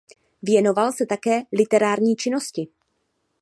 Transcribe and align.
Věnoval 0.41 0.91
se 0.91 1.05
také 1.05 1.41
literární 1.53 2.15
činnosti. 2.15 2.67